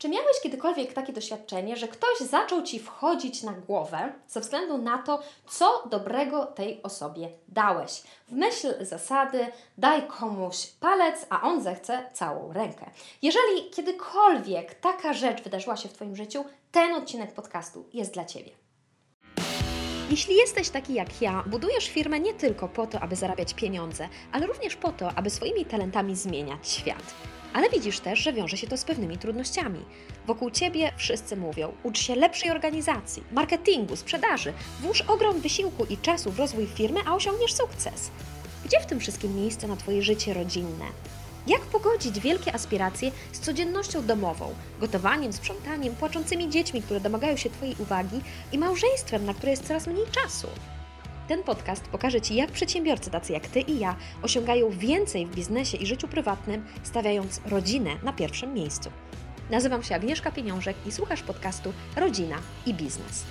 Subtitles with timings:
[0.00, 4.98] Czy miałeś kiedykolwiek takie doświadczenie, że ktoś zaczął ci wchodzić na głowę ze względu na
[4.98, 8.02] to, co dobrego tej osobie dałeś?
[8.28, 9.46] W myśl zasady
[9.78, 12.90] daj komuś palec, a on zechce całą rękę.
[13.22, 18.50] Jeżeli kiedykolwiek taka rzecz wydarzyła się w Twoim życiu, ten odcinek podcastu jest dla Ciebie.
[20.10, 24.46] Jeśli jesteś taki jak ja, budujesz firmę nie tylko po to, aby zarabiać pieniądze, ale
[24.46, 27.14] również po to, aby swoimi talentami zmieniać świat.
[27.52, 29.84] Ale widzisz też, że wiąże się to z pewnymi trudnościami.
[30.26, 36.30] Wokół ciebie wszyscy mówią: ucz się lepszej organizacji, marketingu, sprzedaży, włóż ogrom wysiłku i czasu
[36.32, 38.10] w rozwój firmy, a osiągniesz sukces.
[38.64, 40.84] Gdzie w tym wszystkim miejsce na Twoje życie rodzinne?
[41.46, 47.76] Jak pogodzić wielkie aspiracje z codziennością domową, gotowaniem, sprzątaniem, płaczącymi dziećmi, które domagają się Twojej
[47.78, 48.20] uwagi
[48.52, 50.48] i małżeństwem, na które jest coraz mniej czasu?
[51.30, 55.78] Ten podcast pokaże Ci, jak przedsiębiorcy tacy jak Ty i ja osiągają więcej w biznesie
[55.78, 58.90] i życiu prywatnym, stawiając rodzinę na pierwszym miejscu.
[59.50, 63.24] Nazywam się Agnieszka Pieniążek i słuchasz podcastu Rodzina i Biznes.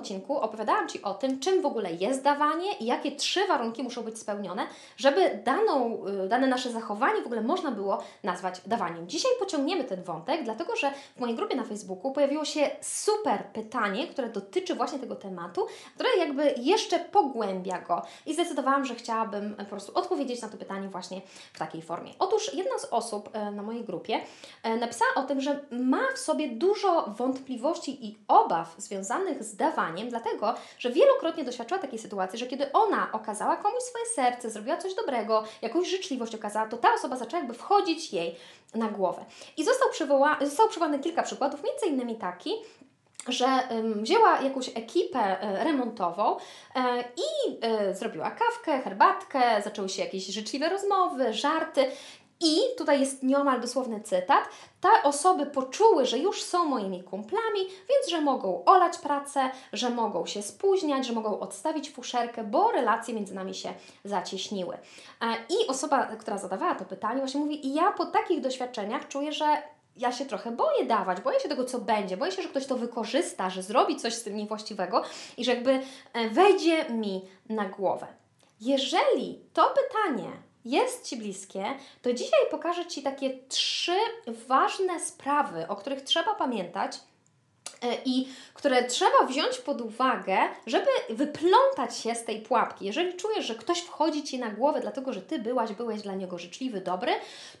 [0.00, 4.02] Odcinku opowiadałam Ci o tym, czym w ogóle jest dawanie i jakie trzy warunki muszą
[4.02, 9.08] być spełnione, żeby daną, y, dane nasze zachowanie w ogóle można było nazwać dawaniem.
[9.08, 14.08] Dzisiaj pociągniemy ten wątek, dlatego że w mojej grupie na Facebooku pojawiło się super pytanie,
[14.08, 19.64] które dotyczy właśnie tego tematu, które jakby jeszcze pogłębia go i zdecydowałam, że chciałabym po
[19.64, 21.20] prostu odpowiedzieć na to pytanie właśnie
[21.52, 22.12] w takiej formie.
[22.18, 24.20] Otóż jedna z osób y, na mojej grupie
[24.66, 29.89] y, napisała o tym, że ma w sobie dużo wątpliwości i obaw związanych z dawaniem,
[30.08, 34.94] dlatego że wielokrotnie doświadczyła takiej sytuacji, że kiedy ona okazała komuś swoje serce, zrobiła coś
[34.94, 38.36] dobrego, jakąś życzliwość okazała, to ta osoba zaczęła jakby wchodzić jej
[38.74, 39.24] na głowę.
[39.56, 42.52] I został, przywoła- zostało przywołane kilka przykładów, między innymi taki,
[43.28, 50.02] że um, wzięła jakąś ekipę e, remontową e, i e, zrobiła kawkę, herbatkę, zaczęły się
[50.02, 51.90] jakieś życzliwe rozmowy, żarty
[52.40, 54.48] i tutaj jest nieomal dosłowny cytat.
[54.80, 60.26] Te osoby poczuły, że już są moimi kumplami, więc że mogą olać pracę, że mogą
[60.26, 64.74] się spóźniać, że mogą odstawić fuszerkę, bo relacje między nami się zacieśniły.
[64.74, 69.32] E, I osoba, która zadawała to pytanie, właśnie mówi: I ja po takich doświadczeniach czuję,
[69.32, 69.62] że
[69.96, 72.76] ja się trochę boję dawać, boję się tego, co będzie, boję się, że ktoś to
[72.76, 75.02] wykorzysta, że zrobi coś z tym niewłaściwego
[75.36, 75.80] i że jakby
[76.12, 78.06] e, wejdzie mi na głowę.
[78.60, 80.30] Jeżeli to pytanie
[80.64, 81.64] jest Ci bliskie,
[82.02, 83.96] to dzisiaj pokażę Ci takie trzy
[84.48, 87.00] ważne sprawy, o których trzeba pamiętać
[87.82, 92.86] e, i które trzeba wziąć pod uwagę, żeby wyplątać się z tej pułapki.
[92.86, 96.38] Jeżeli czujesz, że ktoś wchodzi Ci na głowę, dlatego że Ty byłaś, byłeś dla niego
[96.38, 97.12] życzliwy, dobry,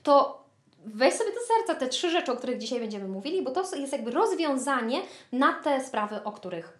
[0.02, 0.44] to
[0.84, 3.92] weź sobie do serca te trzy rzeczy, o których dzisiaj będziemy mówili, bo to jest
[3.92, 6.79] jakby rozwiązanie na te sprawy, o których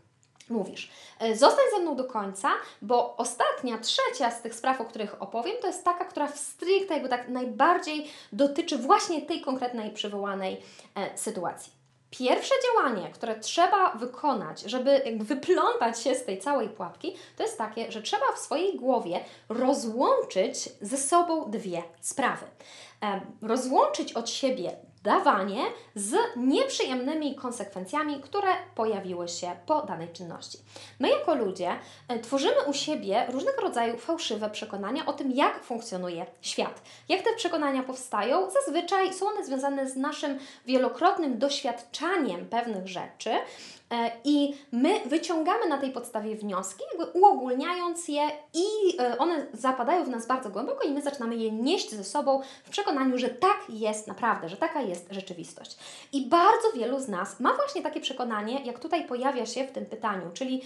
[0.51, 0.91] mówisz.
[1.21, 2.49] E, zostań ze mną do końca,
[2.83, 6.95] bo ostatnia, trzecia z tych spraw, o których opowiem, to jest taka, która w stricte
[6.95, 10.63] jakby tak najbardziej dotyczy właśnie tej konkretnej przywołanej
[10.97, 11.81] e, sytuacji.
[12.11, 17.93] Pierwsze działanie, które trzeba wykonać, żeby wyplątać się z tej całej pułapki, to jest takie,
[17.93, 22.47] że trzeba w swojej głowie rozłączyć ze sobą dwie sprawy.
[23.03, 25.63] E, rozłączyć od siebie dawanie
[25.95, 30.59] z nieprzyjemnymi konsekwencjami, które pojawiły się po danej czynności.
[30.99, 31.71] My jako ludzie
[32.09, 36.83] e, tworzymy u siebie różnego rodzaju fałszywe przekonania o tym, jak funkcjonuje świat.
[37.09, 38.51] Jak te przekonania powstają?
[38.51, 43.31] Zazwyczaj są one związane z naszym wielokrotnym doświadczaniem pewnych rzeczy,
[44.25, 50.09] I my wyciągamy na tej podstawie wnioski, jakby uogólniając je, i e, one zapadają w
[50.09, 54.07] nas bardzo głęboko, i my zaczynamy je nieść ze sobą w przekonaniu, że tak jest
[54.07, 55.77] naprawdę, że taka jest rzeczywistość.
[56.13, 59.87] I bardzo wielu z nas ma właśnie takie przekonanie, jak tutaj pojawia się w tym
[59.87, 60.63] pytaniu, czyli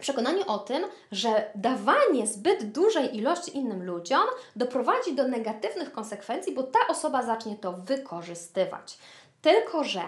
[0.00, 4.24] przekonanie o tym, że dawanie zbyt dużej ilości innym ludziom
[4.56, 8.98] doprowadzi do negatywnych konsekwencji, bo ta osoba zacznie to wykorzystywać.
[9.42, 10.02] Tylko, że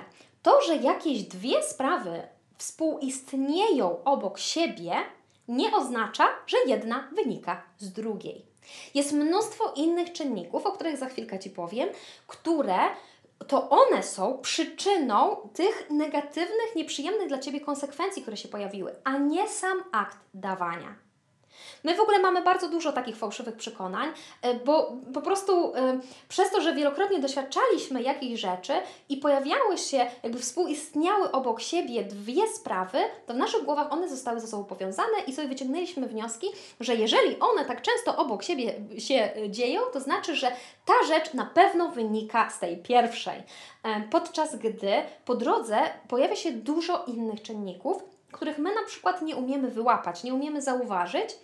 [0.47, 2.23] to, że jakieś dwie sprawy
[2.59, 4.95] współistnieją obok siebie,
[5.49, 8.47] nie oznacza, że jedna wynika z drugiej.
[8.95, 11.89] Jest mnóstwo innych czynników, o których za chwilkę Ci powiem,
[12.27, 12.78] które
[13.47, 19.49] to one są przyczyną tych negatywnych, nieprzyjemnych dla Ciebie konsekwencji, które się pojawiły, a nie
[19.49, 21.05] sam akt dawania.
[21.84, 26.51] My w ogóle mamy bardzo dużo takich fałszywych przekonań, e, bo po prostu e, przez
[26.51, 28.72] to, że wielokrotnie doświadczaliśmy jakichś rzeczy
[29.09, 34.41] i pojawiały się, jakby współistniały obok siebie dwie sprawy, to w naszych głowach one zostały
[34.41, 36.47] ze sobą powiązane i sobie wyciągnęliśmy wnioski,
[36.80, 40.53] że jeżeli one tak często obok siebie się dzieją, to znaczy, że
[40.84, 43.42] ta rzecz na pewno wynika z tej pierwszej.
[43.83, 44.92] E, podczas gdy
[45.24, 45.78] po drodze
[46.09, 48.03] pojawia się dużo innych czynników,
[48.33, 51.36] których my na przykład nie umiemy wyłapać, nie umiemy zauważyć,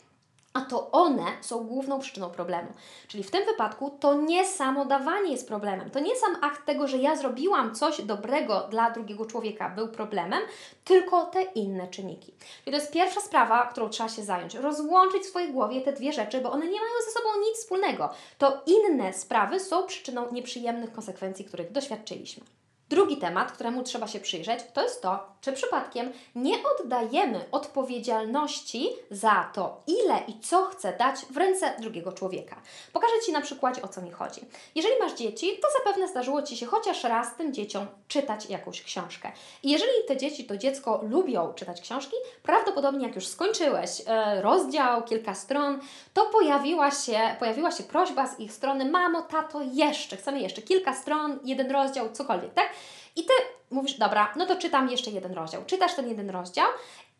[0.53, 2.69] a to one są główną przyczyną problemu.
[3.09, 5.91] Czyli w tym wypadku to nie samo dawanie jest problemem.
[5.91, 10.43] To nie sam akt tego, że ja zrobiłam coś dobrego dla drugiego człowieka był problemem,
[10.85, 12.35] tylko te inne czynniki.
[12.67, 14.55] I to jest pierwsza sprawa, którą trzeba się zająć.
[14.55, 18.11] Rozłączyć w swojej głowie te dwie rzeczy, bo one nie mają ze sobą nic wspólnego.
[18.39, 22.45] To inne sprawy są przyczyną nieprzyjemnych konsekwencji, których doświadczyliśmy.
[22.93, 29.51] Drugi temat, któremu trzeba się przyjrzeć, to jest to, czy przypadkiem nie oddajemy odpowiedzialności za
[29.55, 32.57] to, ile i co chcę dać w ręce drugiego człowieka.
[32.93, 34.41] Pokażę Ci na przykładzie, o co mi chodzi.
[34.75, 39.33] Jeżeli masz dzieci, to zapewne zdarzyło Ci się chociaż raz tym dzieciom czytać jakąś książkę.
[39.63, 45.03] I jeżeli te dzieci, to dziecko lubią czytać książki, prawdopodobnie jak już skończyłeś e, rozdział,
[45.05, 45.81] kilka stron,
[46.15, 50.95] to pojawiła się, pojawiła się prośba z ich strony, mamo, tato, jeszcze, chcemy jeszcze kilka
[50.95, 52.71] stron, jeden rozdział, cokolwiek, tak?
[53.17, 53.33] I ty
[53.71, 55.65] mówisz, dobra, no to czytam jeszcze jeden rozdział.
[55.67, 56.69] Czytasz ten jeden rozdział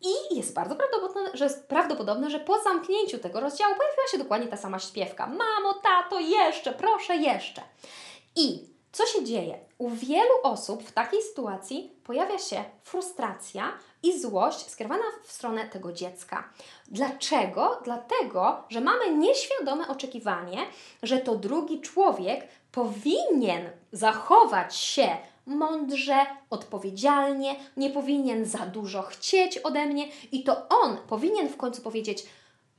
[0.01, 4.57] i jest bardzo prawdopodobne, że, prawdopodobne, że po zamknięciu tego rozdziału pojawiła się dokładnie ta
[4.57, 5.27] sama śpiewka.
[5.27, 7.61] Mamo, tato, jeszcze, proszę, jeszcze.
[8.35, 9.59] I co się dzieje?
[9.77, 13.73] U wielu osób w takiej sytuacji pojawia się frustracja
[14.03, 16.49] i złość skierowana w stronę tego dziecka.
[16.87, 17.81] Dlaczego?
[17.83, 20.57] Dlatego, że mamy nieświadome oczekiwanie,
[21.03, 29.85] że to drugi człowiek powinien zachować się mądrze, odpowiedzialnie, nie powinien za dużo chcieć ode
[29.85, 32.25] mnie i to on powinien w końcu powiedzieć: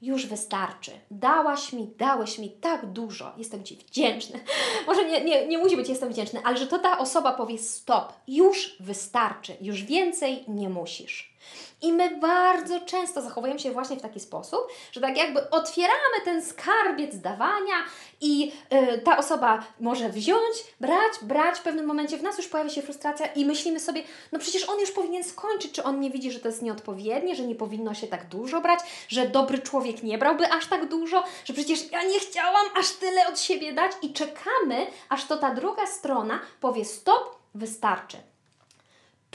[0.05, 0.91] już wystarczy.
[1.11, 3.33] Dałaś mi, dałeś mi tak dużo.
[3.37, 4.41] Jestem Ci wdzięczny.
[4.87, 8.13] Może nie, nie, nie musi być jestem wdzięczny, ale że to ta osoba powie stop,
[8.29, 11.35] już wystarczy, już więcej nie musisz.
[11.83, 14.61] I my bardzo często zachowujemy się właśnie w taki sposób,
[14.93, 17.75] że tak jakby otwieramy ten skarbiec dawania
[18.21, 18.53] i
[18.95, 21.59] y, ta osoba może wziąć, brać, brać.
[21.59, 24.03] W pewnym momencie w nas już pojawia się frustracja i myślimy sobie,
[24.33, 27.43] no przecież on już powinien skończyć, czy on nie widzi, że to jest nieodpowiednie, że
[27.43, 31.53] nie powinno się tak dużo brać, że dobry człowiek nie brałby aż tak dużo, że
[31.53, 35.87] przecież ja nie chciałam aż tyle od siebie dać i czekamy, aż to ta druga
[35.87, 38.34] strona powie stop, wystarczy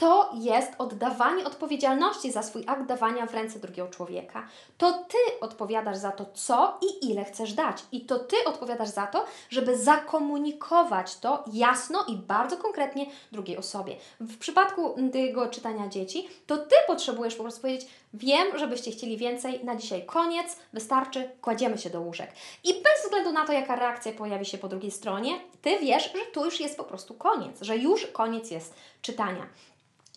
[0.00, 4.48] to jest oddawanie odpowiedzialności za swój akt dawania w ręce drugiego człowieka.
[4.78, 7.82] To ty odpowiadasz za to, co i ile chcesz dać.
[7.92, 13.96] I to ty odpowiadasz za to, żeby zakomunikować to jasno i bardzo konkretnie drugiej osobie.
[14.20, 19.64] W przypadku tego czytania dzieci, to ty potrzebujesz po prostu powiedzieć: Wiem, żebyście chcieli więcej,
[19.64, 22.32] na dzisiaj koniec, wystarczy, kładziemy się do łóżek.
[22.64, 26.26] I bez względu na to, jaka reakcja pojawi się po drugiej stronie, ty wiesz, że
[26.32, 29.46] tu już jest po prostu koniec, że już koniec jest czytania.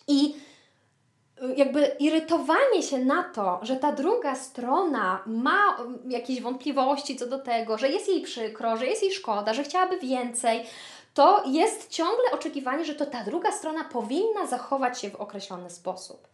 [0.08, 0.34] I
[1.42, 7.26] y, jakby irytowanie się na to, że ta druga strona ma y, jakieś wątpliwości co
[7.26, 10.64] do tego, że jest jej przykro, że jest jej szkoda, że chciałaby więcej,
[11.14, 16.28] to jest ciągle oczekiwanie, że to ta druga strona powinna zachować się w określony sposób.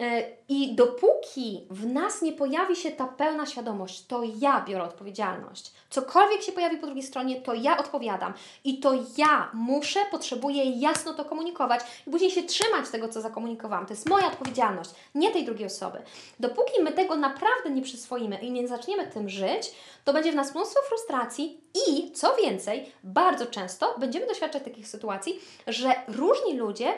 [0.00, 5.72] E, I dopóki w nas nie pojawi się ta pełna świadomość, to ja biorę odpowiedzialność.
[5.90, 8.34] Cokolwiek się pojawi po drugiej stronie, to ja odpowiadam.
[8.64, 13.86] I to ja muszę, potrzebuję jasno to komunikować i później się trzymać tego, co zakomunikowałam.
[13.86, 15.98] To jest moja odpowiedzialność, nie tej drugiej osoby.
[16.40, 19.72] Dopóki my tego naprawdę nie przyswoimy i nie zaczniemy tym żyć,
[20.04, 25.40] to będzie w nas mnóstwo frustracji i co więcej, bardzo często będziemy doświadczać takich sytuacji,
[25.66, 26.94] że różni ludzie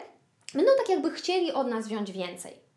[0.55, 2.72] będą tak jakby chcieli od nas wziąć więcej.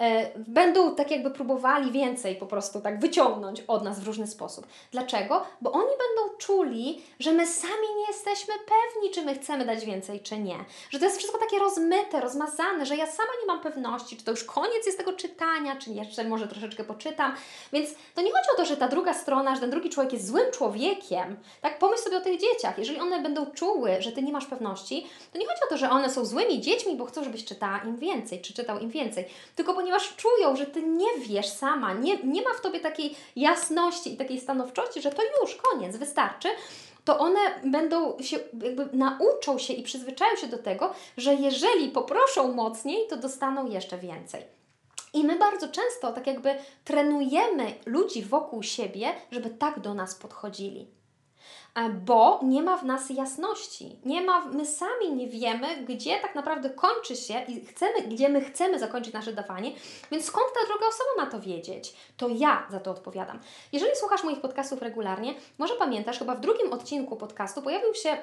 [0.00, 4.66] E, będą tak jakby próbowali więcej po prostu tak wyciągnąć od nas w różny sposób.
[4.92, 5.44] Dlaczego?
[5.60, 10.20] Bo oni będą czuli, że my sami nie jesteśmy pewni, czy my chcemy dać więcej,
[10.20, 10.64] czy nie.
[10.90, 14.30] Że to jest wszystko takie rozmyte, rozmazane, że ja sama nie mam pewności, czy to
[14.30, 17.34] już koniec jest tego czytania, czy jeszcze może troszeczkę poczytam.
[17.72, 20.26] Więc to nie chodzi o to, że ta druga strona, że ten drugi człowiek jest
[20.26, 21.36] złym człowiekiem.
[21.60, 22.78] Tak, pomyśl sobie o tych dzieciach.
[22.78, 25.90] Jeżeli one będą czuły, że ty nie masz pewności, to nie chodzi o to, że
[25.90, 29.24] one są złymi dziećmi, bo chcą, żebyś czytała im więcej, czy czytał im więcej.
[29.56, 33.16] Tylko ponieważ ponieważ czują, że ty nie wiesz sama, nie, nie ma w tobie takiej
[33.36, 36.48] jasności i takiej stanowczości, że to już koniec, wystarczy,
[37.04, 42.52] to one będą się, jakby nauczą się i przyzwyczają się do tego, że jeżeli poproszą
[42.52, 44.44] mocniej, to dostaną jeszcze więcej.
[45.14, 46.54] I my bardzo często tak jakby
[46.84, 50.86] trenujemy ludzi wokół siebie, żeby tak do nas podchodzili.
[51.74, 53.96] E, bo nie ma w nas jasności.
[54.04, 58.40] Nie ma, my sami nie wiemy, gdzie tak naprawdę kończy się i chcemy, gdzie my
[58.40, 59.72] chcemy zakończyć nasze dawanie,
[60.10, 61.96] więc skąd ta druga osoba ma to wiedzieć?
[62.16, 63.40] To ja za to odpowiadam.
[63.72, 68.16] Jeżeli słuchasz moich podcastów regularnie, może pamiętasz, chyba w drugim odcinku podcastu pojawił się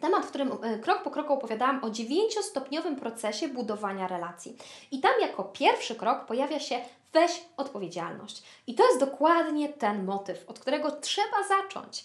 [0.00, 4.56] temat, w którym e, krok po kroku opowiadałam o dziewięciostopniowym procesie budowania relacji.
[4.90, 6.80] I tam jako pierwszy krok pojawia się
[7.12, 8.42] weź odpowiedzialność.
[8.66, 12.04] I to jest dokładnie ten motyw, od którego trzeba zacząć.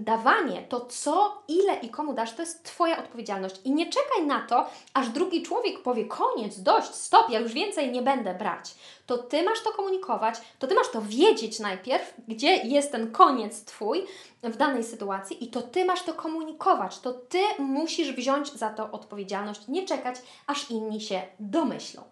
[0.00, 3.60] Dawanie, to co, ile i komu dasz, to jest Twoja odpowiedzialność.
[3.64, 7.92] I nie czekaj na to, aż drugi człowiek powie: koniec, dość, stop, ja już więcej
[7.92, 8.74] nie będę brać.
[9.06, 13.64] To Ty masz to komunikować, to Ty masz to wiedzieć najpierw, gdzie jest ten koniec
[13.64, 14.06] Twój
[14.42, 16.98] w danej sytuacji, i to Ty masz to komunikować.
[16.98, 20.16] To Ty musisz wziąć za to odpowiedzialność, nie czekać,
[20.46, 22.02] aż inni się domyślą.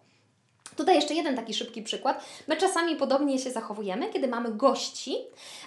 [0.81, 2.25] Tutaj jeszcze jeden taki szybki przykład.
[2.49, 5.17] My czasami podobnie się zachowujemy, kiedy mamy gości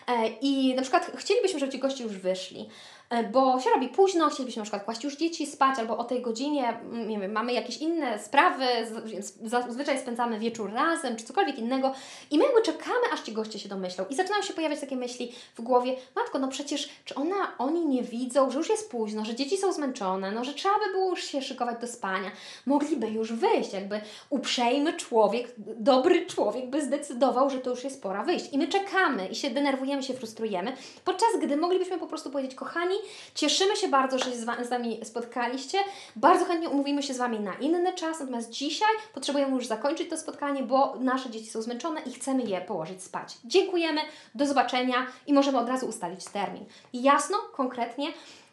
[0.08, 2.70] e, i na przykład chcielibyśmy, żeby ci goście już wyszli.
[3.14, 6.22] E, bo się robi późno, chcielibyśmy na przykład kłaść już dzieci spać, albo o tej
[6.22, 8.66] godzinie mm, nie wiem, mamy jakieś inne sprawy,
[9.06, 11.94] więc zazwyczaj spędzamy wieczór razem, czy cokolwiek innego.
[12.32, 14.06] I my jakby czekamy, aż ci goście się domyślą.
[14.10, 18.04] I zaczynają się pojawiać takie myśli w głowie, matko, no przecież, czy ona, oni nie
[18.04, 21.24] widzą, że już jest późno, że dzieci są zmęczone, no że trzeba by było już
[21.24, 22.32] się szykować do spania,
[22.66, 28.24] mogliby już wyjść, jakby uprzejmy człowiek, dobry człowiek by zdecydował, że to już jest pora
[28.24, 28.54] wyjść.
[28.54, 30.74] I my czekamy i się denerwujemy, się frustrujemy,
[31.06, 32.96] podczas gdy moglibyśmy po prostu powiedzieć, kochani,
[33.36, 35.78] Cieszymy się bardzo, że się z Wami spotkaliście.
[36.16, 40.18] Bardzo chętnie umówimy się z Wami na inny czas, natomiast dzisiaj potrzebujemy już zakończyć to
[40.18, 43.38] spotkanie, bo nasze dzieci są zmęczone i chcemy je położyć spać.
[43.46, 44.02] Dziękujemy,
[44.36, 46.66] do zobaczenia i możemy od razu ustalić termin.
[46.94, 48.08] Jasno, konkretnie,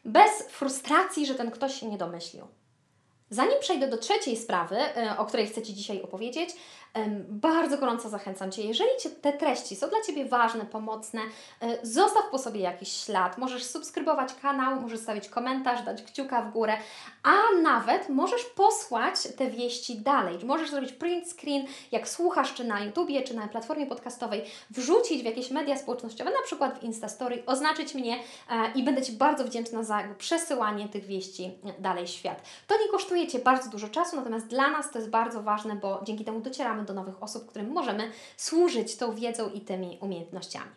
[0.05, 2.47] bez frustracji, że ten ktoś się nie domyślił.
[3.31, 6.51] Zanim przejdę do trzeciej sprawy, e, o której chcę Ci dzisiaj opowiedzieć,
[7.29, 11.21] bardzo gorąco zachęcam Cię, jeżeli te treści są dla Ciebie ważne, pomocne,
[11.61, 13.39] e, zostaw po sobie jakiś ślad.
[13.39, 16.77] Możesz subskrybować kanał, możesz stawić komentarz, dać kciuka w górę,
[17.23, 20.39] a nawet możesz posłać te wieści dalej.
[20.45, 25.25] Możesz zrobić print screen, jak słuchasz, czy na YouTubie, czy na platformie podcastowej, wrzucić w
[25.25, 28.17] jakieś media społecznościowe, na przykład w Instastory, oznaczyć mnie
[28.51, 32.43] e, i będę Ci bardzo wdzięczna za przesyłanie tych wieści dalej w świat.
[32.67, 36.01] To nie kosztuje Cię bardzo dużo czasu, natomiast dla nas to jest bardzo ważne, bo
[36.05, 40.71] dzięki temu docieramy do nowych osób, którym możemy służyć tą wiedzą i tymi umiejętnościami.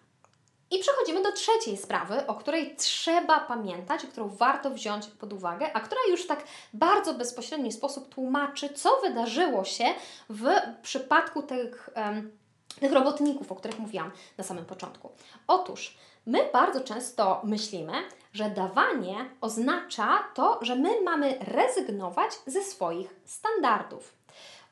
[0.72, 5.79] I przechodzimy do trzeciej sprawy, o której trzeba pamiętać, którą warto wziąć pod uwagę, a
[5.79, 6.43] która już tak
[6.74, 9.86] bardzo bezpośredni sposób tłumaczy, co wydarzyło się
[10.29, 10.45] w
[10.81, 11.89] przypadku tych,
[12.79, 15.12] tych robotników, o których mówiłam na samym początku.
[15.48, 17.93] Otóż my bardzo często myślimy,
[18.33, 24.13] że dawanie oznacza to, że my mamy rezygnować ze swoich standardów.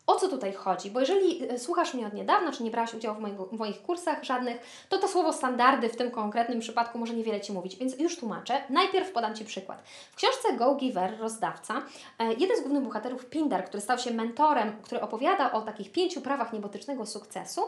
[0.07, 0.91] O co tutaj chodzi?
[0.91, 3.81] Bo jeżeli e, słuchasz mnie od niedawna, czy nie brałaś udziału w, mojego, w moich
[3.81, 7.99] kursach żadnych, to to słowo standardy w tym konkretnym przypadku może niewiele Ci mówić, więc
[7.99, 8.61] już tłumaczę.
[8.69, 9.83] Najpierw podam Ci przykład.
[10.11, 11.81] W książce Go Giver, rozdawca,
[12.19, 16.21] e, jeden z głównych bohaterów, Pindar, który stał się mentorem, który opowiada o takich pięciu
[16.21, 17.61] prawach niebotycznego sukcesu,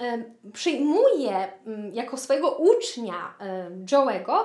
[0.00, 3.34] e, przyjmuje mm, jako swojego ucznia
[3.84, 4.44] Joe'ego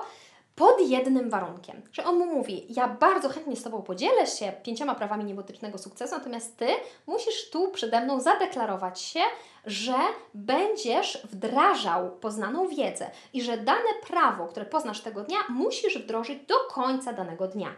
[0.59, 4.95] pod jednym warunkiem, że on mu mówi: Ja bardzo chętnie z Tobą podzielę się pięcioma
[4.95, 6.67] prawami niebotycznego sukcesu, natomiast Ty
[7.07, 9.19] musisz tu przede mną zadeklarować się,
[9.65, 9.97] że
[10.33, 16.55] będziesz wdrażał poznaną wiedzę i że dane prawo, które poznasz tego dnia, musisz wdrożyć do
[16.71, 17.69] końca danego dnia.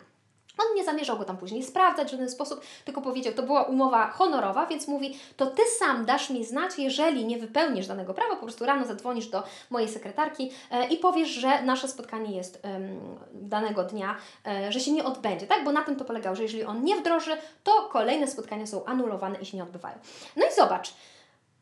[0.58, 4.08] On nie zamierzał go tam później sprawdzać w żaden sposób, tylko powiedział, to była umowa
[4.08, 8.42] honorowa, więc mówi, to ty sam dasz mi znać, jeżeli nie wypełnisz danego prawa, po
[8.44, 12.62] prostu rano zadzwonisz do mojej sekretarki e, i powiesz, że nasze spotkanie jest
[13.34, 14.16] danego dnia,
[14.48, 15.64] e, że się nie odbędzie, tak?
[15.64, 19.40] Bo na tym to polegało, że jeżeli on nie wdroży, to kolejne spotkania są anulowane
[19.40, 19.96] i się nie odbywają.
[20.36, 20.94] No i zobacz,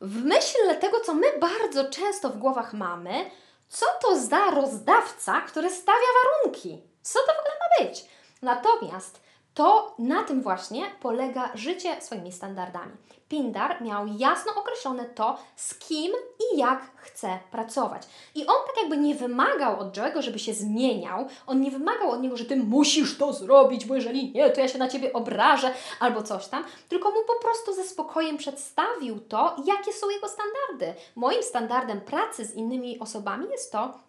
[0.02, 3.32] w myśl tego, co my bardzo często w głowach mamy,
[3.70, 6.82] co to za rozdawca, który stawia warunki?
[7.02, 8.06] Co to w ogóle ma być?
[8.42, 9.22] Natomiast
[9.54, 12.92] to na tym właśnie polega życie swoimi standardami.
[13.30, 18.04] Pindar miał jasno określone to, z kim i jak chce pracować.
[18.36, 21.28] I on tak jakby nie wymagał od Joe'ego, żeby się zmieniał.
[21.48, 24.68] On nie wymagał od niego, że ty musisz to zrobić, bo jeżeli nie, to ja
[24.68, 26.64] się na ciebie obrażę albo coś tam.
[26.90, 31.02] Tylko mu po prostu ze spokojem przedstawił to, jakie są jego standardy.
[31.16, 34.09] Moim standardem pracy z innymi osobami jest to,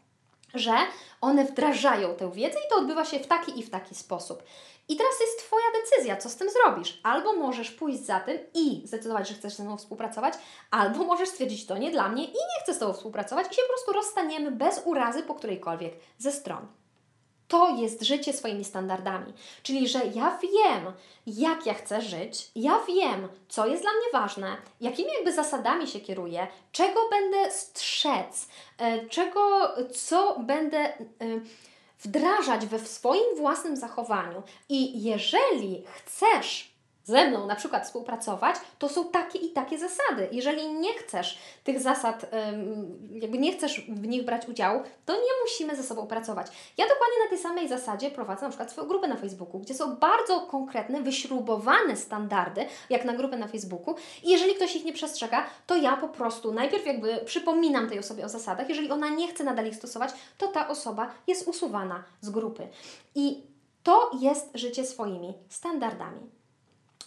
[0.54, 0.74] że
[1.20, 4.42] one wdrażają tę wiedzę i to odbywa się w taki i w taki sposób.
[4.88, 7.00] I teraz jest Twoja decyzja, co z tym zrobisz.
[7.02, 10.34] Albo możesz pójść za tym i zdecydować, że chcesz ze mną współpracować,
[10.70, 13.62] albo możesz stwierdzić, to nie dla mnie i nie chcę z Tobą współpracować i się
[13.62, 16.66] po prostu rozstaniemy bez urazy po którejkolwiek ze stron.
[17.50, 19.32] To jest życie swoimi standardami.
[19.62, 20.92] Czyli, że ja wiem,
[21.26, 26.00] jak ja chcę żyć, ja wiem, co jest dla mnie ważne, jakimi jakby zasadami się
[26.00, 30.98] kieruję, czego będę strzec, e, czego, co będę e,
[32.00, 34.42] wdrażać we swoim własnym zachowaniu.
[34.68, 36.69] I jeżeli chcesz
[37.10, 40.28] ze mną na przykład współpracować, to są takie i takie zasady.
[40.32, 42.26] Jeżeli nie chcesz tych zasad,
[43.10, 46.46] jakby nie chcesz w nich brać udziału, to nie musimy ze sobą pracować.
[46.78, 49.96] Ja dokładnie na tej samej zasadzie prowadzę na przykład swoją grupę na Facebooku, gdzie są
[49.96, 55.46] bardzo konkretne, wyśrubowane standardy, jak na grupę na Facebooku i jeżeli ktoś ich nie przestrzega,
[55.66, 59.44] to ja po prostu najpierw jakby przypominam tej osobie o zasadach, jeżeli ona nie chce
[59.44, 62.68] nadal ich stosować, to ta osoba jest usuwana z grupy.
[63.14, 63.42] I
[63.82, 66.39] to jest życie swoimi standardami.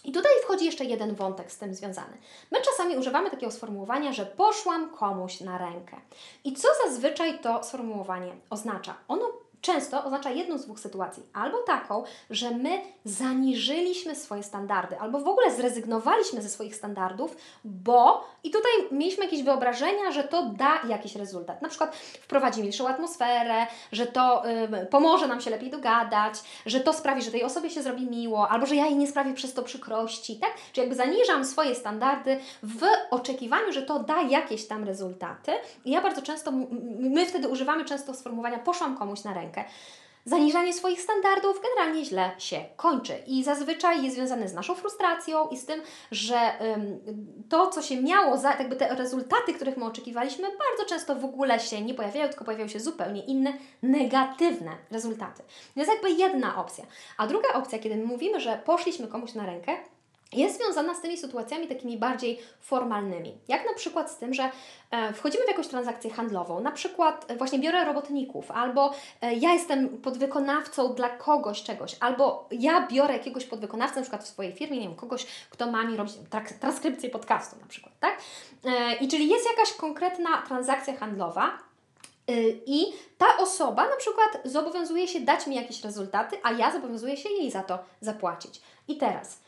[0.04, 2.16] I tutaj wchodzi jeszcze jeden wątek z tym związany.
[2.50, 5.96] My czasami używamy takiego sformułowania, że poszłam komuś na rękę.
[6.44, 8.94] I co zazwyczaj to sformułowanie oznacza?
[9.08, 11.22] Ono często oznacza jedną z dwóch sytuacji.
[11.32, 18.24] Albo taką, że my zaniżyliśmy swoje standardy, albo w ogóle zrezygnowaliśmy ze swoich standardów, bo
[18.44, 21.62] i tutaj mieliśmy jakieś wyobrażenia, że to da jakiś rezultat.
[21.62, 24.42] Na przykład wprowadzi milszą atmosferę, że to
[24.90, 26.34] pomoże nam się lepiej dogadać,
[26.66, 29.34] że to sprawi, że tej osobie się zrobi miło, albo że ja jej nie sprawię
[29.34, 30.50] przez to przykrości, tak?
[30.72, 35.52] Czy jakby zaniżam swoje standardy w oczekiwaniu, że to da jakieś tam rezultaty.
[35.84, 36.50] I ja bardzo często,
[36.98, 39.70] my wtedy używamy często sformułowania poszłam komuś na rękę rękę.
[40.26, 45.56] Zaniżanie swoich standardów generalnie źle się kończy i zazwyczaj jest związane z naszą frustracją i
[45.56, 47.00] z tym, że ym,
[47.48, 51.60] to, co się miało, za, jakby te rezultaty, których my oczekiwaliśmy, bardzo często w ogóle
[51.60, 55.42] się nie pojawiają, tylko pojawiają się zupełnie inne, negatywne rezultaty.
[55.74, 56.84] To jest jakby jedna opcja.
[57.18, 59.76] A druga opcja, kiedy mówimy, że poszliśmy komuś na rękę,
[60.36, 63.38] jest związana z tymi sytuacjami takimi bardziej formalnymi.
[63.48, 64.50] Jak na przykład z tym, że
[64.90, 69.52] e, wchodzimy w jakąś transakcję handlową, na przykład e, właśnie biorę robotników, albo e, ja
[69.52, 74.76] jestem podwykonawcą dla kogoś czegoś, albo ja biorę jakiegoś podwykonawcę, na przykład w swojej firmie,
[74.78, 76.14] nie wiem, kogoś, kto ma mi robić
[76.60, 78.18] transkrypcję podcastu na przykład, tak?
[79.00, 81.58] I czyli jest jakaś konkretna transakcja handlowa,
[82.66, 87.28] i ta osoba na przykład zobowiązuje się dać mi jakieś rezultaty, a ja zobowiązuję się
[87.28, 88.60] jej za to zapłacić.
[88.88, 89.38] I teraz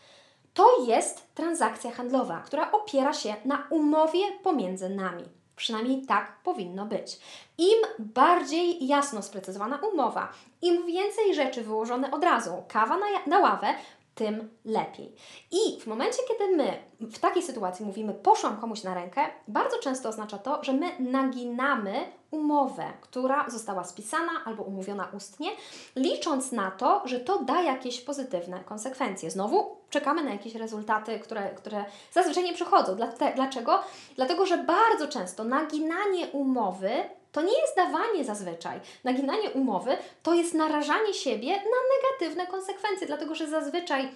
[0.56, 5.24] to jest transakcja handlowa, która opiera się na umowie pomiędzy nami.
[5.56, 7.18] Przynajmniej tak powinno być.
[7.58, 10.28] Im bardziej jasno sprecyzowana umowa,
[10.62, 13.74] im więcej rzeczy wyłożone od razu, kawa na, na ławę,
[14.16, 15.14] tym lepiej.
[15.50, 20.08] I w momencie, kiedy my w takiej sytuacji mówimy poszłam komuś na rękę, bardzo często
[20.08, 21.92] oznacza to, że my naginamy
[22.30, 25.48] umowę, która została spisana albo umówiona ustnie,
[25.96, 29.30] licząc na to, że to da jakieś pozytywne konsekwencje.
[29.30, 32.96] Znowu czekamy na jakieś rezultaty, które, które zazwyczaj nie przychodzą.
[33.34, 33.82] Dlaczego?
[34.16, 36.90] Dlatego, że bardzo często naginanie umowy
[37.36, 38.80] to nie jest dawanie zazwyczaj.
[39.04, 44.08] Naginanie umowy to jest narażanie siebie na negatywne konsekwencje, dlatego że zazwyczaj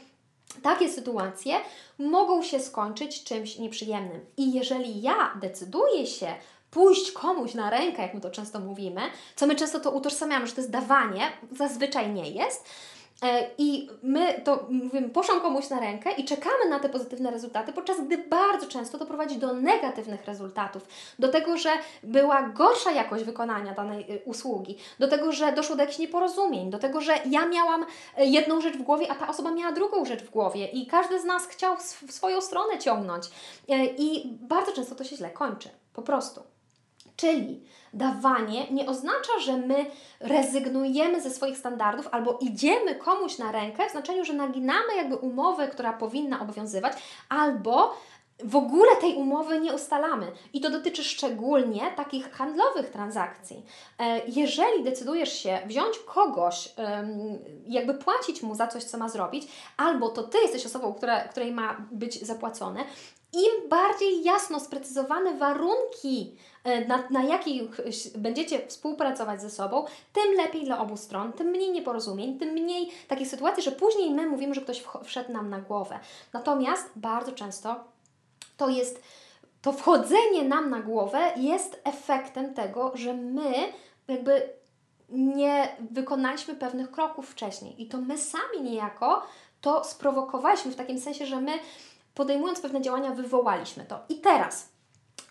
[0.62, 1.54] takie sytuacje
[1.98, 4.26] mogą się skończyć czymś nieprzyjemnym.
[4.36, 6.34] I jeżeli ja decyduję się
[6.70, 9.00] pójść komuś na rękę, jak my to często mówimy,
[9.36, 12.68] co my często to utożsamiamy, że to jest dawanie, zazwyczaj nie jest,
[13.58, 18.00] I my to mówimy, poszłam komuś na rękę i czekamy na te pozytywne rezultaty, podczas
[18.00, 21.70] gdy bardzo często to prowadzi do negatywnych rezultatów, do tego, że
[22.02, 26.78] była gorsza jakość wykonania danej y, usługi, do tego, że doszło do jakichś nieporozumień, do
[26.78, 27.86] tego, że ja miałam y,
[28.26, 30.66] jedną rzecz w głowie, a ta osoba miała drugą rzecz w głowie.
[30.66, 33.24] I każdy z nas chciał w swoją stronę ciągnąć.
[33.68, 36.49] E, I bardzo często to się źle kończy, po prostu.
[37.20, 39.86] Czyli dawanie nie oznacza, że my
[40.20, 45.68] rezygnujemy ze swoich standardów albo idziemy komuś na rękę, w znaczeniu, że naginamy jakby umowę,
[45.68, 46.92] która powinna obowiązywać,
[47.28, 47.96] albo
[48.44, 50.32] w ogóle tej umowy nie ustalamy.
[50.52, 53.64] I to dotyczy szczególnie takich handlowych transakcji.
[53.98, 56.74] E, jeżeli decydujesz się wziąć kogoś,
[57.66, 61.52] jakby płacić mu za coś, co ma zrobić, albo to ty jesteś osobą, która, której
[61.52, 62.84] ma być zapłacone,
[63.32, 66.36] im bardziej jasno sprecyzowane warunki,
[66.88, 67.70] na, na jakich
[68.16, 73.28] będziecie współpracować ze sobą, tym lepiej dla obu stron, tym mniej nieporozumień, tym mniej takich
[73.28, 75.98] sytuacji, że później my mówimy, że ktoś wszedł nam na głowę.
[76.32, 77.84] Natomiast bardzo często
[78.56, 79.02] to jest
[79.62, 83.52] to wchodzenie nam na głowę jest efektem tego, że my
[84.08, 84.48] jakby
[85.08, 89.22] nie wykonaliśmy pewnych kroków wcześniej i to my sami niejako
[89.60, 91.52] to sprowokowaliśmy w takim sensie, że my
[92.14, 93.98] podejmując pewne działania, wywołaliśmy to.
[94.08, 94.68] I teraz,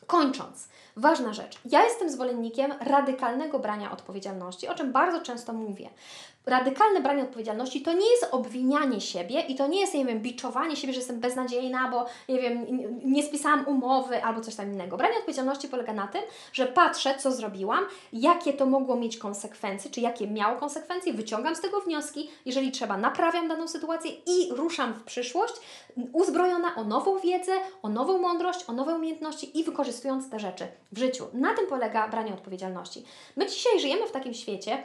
[0.09, 1.59] kończąc, ważna rzecz.
[1.65, 5.89] Ja jestem zwolennikiem radykalnego brania odpowiedzialności, o czym bardzo często mówię
[6.45, 10.75] radykalne branie odpowiedzialności to nie jest obwinianie siebie i to nie jest, nie wiem, biczowanie
[10.75, 12.65] siebie, że jestem beznadziejna, bo, nie wiem,
[13.05, 14.97] nie spisałam umowy albo coś tam innego.
[14.97, 16.21] Branie odpowiedzialności polega na tym,
[16.53, 21.61] że patrzę, co zrobiłam, jakie to mogło mieć konsekwencje, czy jakie miało konsekwencje, wyciągam z
[21.61, 25.53] tego wnioski, jeżeli trzeba, naprawiam daną sytuację i ruszam w przyszłość,
[26.13, 30.99] uzbrojona o nową wiedzę, o nową mądrość, o nowe umiejętności i wykorzystując te rzeczy w
[30.99, 31.27] życiu.
[31.33, 33.03] Na tym polega branie odpowiedzialności.
[33.35, 34.83] My dzisiaj żyjemy w takim świecie,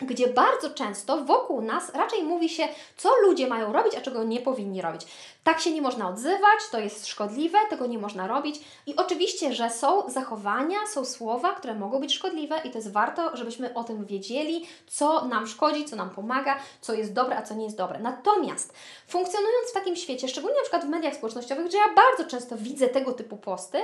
[0.00, 4.40] gdzie bardzo często wokół nas raczej mówi się, co ludzie mają robić, a czego nie
[4.40, 5.06] powinni robić.
[5.44, 8.60] Tak się nie można odzywać, to jest szkodliwe, tego nie można robić.
[8.86, 13.36] I oczywiście, że są zachowania, są słowa, które mogą być szkodliwe, i to jest warto,
[13.36, 17.54] żebyśmy o tym wiedzieli, co nam szkodzi, co nam pomaga, co jest dobre, a co
[17.54, 17.98] nie jest dobre.
[17.98, 18.72] Natomiast
[19.08, 22.88] funkcjonując w takim świecie, szczególnie na przykład w mediach społecznościowych, gdzie ja bardzo często widzę
[22.88, 23.78] tego typu posty,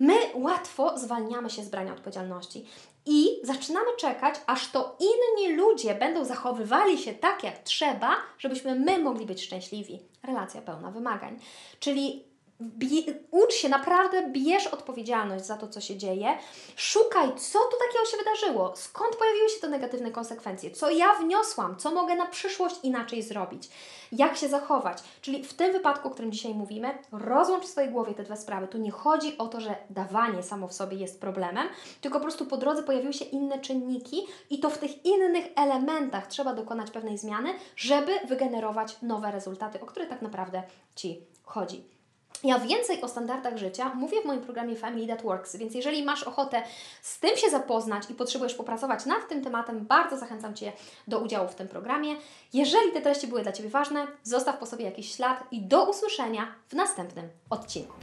[0.00, 2.66] my łatwo zwalniamy się z brania odpowiedzialności
[3.06, 8.98] i zaczynamy czekać, aż to inni ludzie będą zachowywali się tak, jak trzeba, żebyśmy my
[8.98, 10.00] mogli być szczęśliwi.
[10.22, 11.38] Relacja pełna wymagań.
[11.80, 12.24] Czyli
[13.30, 16.38] ucz się, naprawdę bierz odpowiedzialność za to, co się dzieje.
[16.76, 21.76] Szukaj, co tu takiego się wydarzyło, skąd pojawiły się te negatywne konsekwencje, co ja wniosłam,
[21.76, 23.68] co mogę na przyszłość inaczej zrobić,
[24.12, 24.98] jak się zachować.
[25.22, 28.68] Czyli w tym wypadku, o którym dzisiaj mówimy, rozłącz w swojej głowie te dwie sprawy.
[28.68, 31.68] Tu nie chodzi o to, że dawanie samo w sobie jest problemem,
[32.00, 36.26] tylko po prostu po drodze pojawiły się inne czynniki i to w tych innych elementach
[36.26, 40.62] trzeba dokonać pewnej zmiany, żeby wygenerować nowe rezultaty, o które tak naprawdę
[40.94, 41.95] Ci chodzi.
[42.44, 46.22] Ja więcej o standardach życia mówię w moim programie Family That Works, więc jeżeli masz
[46.22, 46.62] ochotę
[47.02, 50.72] z tym się zapoznać i potrzebujesz popracować nad tym tematem, bardzo zachęcam Cię
[51.08, 52.16] do udziału w tym programie.
[52.52, 56.54] Jeżeli te treści były dla Ciebie ważne, zostaw po sobie jakiś ślad i do usłyszenia
[56.68, 57.94] w następnym odcinku.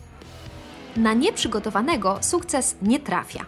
[0.98, 3.46] Na nieprzygotowanego sukces nie trafia.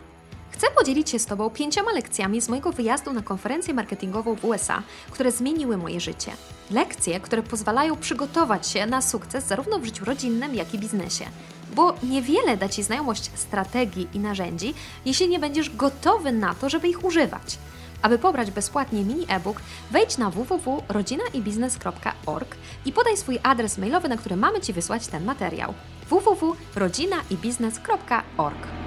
[0.65, 4.83] Chcę podzielić się z Tobą pięcioma lekcjami z mojego wyjazdu na konferencję marketingową w USA,
[5.11, 6.31] które zmieniły moje życie.
[6.71, 11.25] Lekcje, które pozwalają przygotować się na sukces zarówno w życiu rodzinnym, jak i biznesie.
[11.75, 14.73] Bo niewiele da Ci znajomość strategii i narzędzi,
[15.05, 17.57] jeśli nie będziesz gotowy na to, żeby ich używać.
[18.01, 24.35] Aby pobrać bezpłatnie mini e-book, wejdź na www.rodzinaibiznes.org i podaj swój adres mailowy, na który
[24.35, 25.73] mamy Ci wysłać ten materiał.
[26.09, 28.84] www.rodzinaibiznes.org